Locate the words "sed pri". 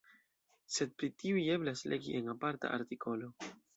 0.77-1.09